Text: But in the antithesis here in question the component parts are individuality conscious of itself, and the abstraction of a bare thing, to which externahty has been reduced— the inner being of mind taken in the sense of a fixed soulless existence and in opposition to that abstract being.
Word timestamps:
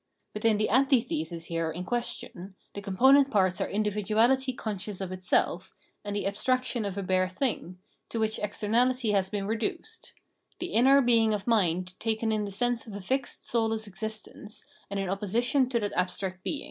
But 0.33 0.45
in 0.45 0.57
the 0.57 0.71
antithesis 0.71 1.45
here 1.45 1.69
in 1.69 1.83
question 1.83 2.55
the 2.73 2.81
component 2.81 3.29
parts 3.29 3.61
are 3.61 3.67
individuality 3.67 4.51
conscious 4.51 4.99
of 4.99 5.11
itself, 5.11 5.75
and 6.03 6.15
the 6.15 6.25
abstraction 6.25 6.85
of 6.85 6.97
a 6.97 7.03
bare 7.03 7.29
thing, 7.29 7.77
to 8.09 8.19
which 8.19 8.39
externahty 8.39 9.11
has 9.11 9.29
been 9.29 9.45
reduced— 9.45 10.13
the 10.59 10.73
inner 10.73 11.01
being 11.03 11.35
of 11.35 11.45
mind 11.45 11.93
taken 11.99 12.31
in 12.31 12.45
the 12.45 12.51
sense 12.51 12.87
of 12.87 12.93
a 12.93 12.99
fixed 13.01 13.45
soulless 13.45 13.85
existence 13.85 14.65
and 14.89 14.99
in 14.99 15.07
opposition 15.07 15.69
to 15.69 15.79
that 15.79 15.93
abstract 15.93 16.43
being. 16.43 16.59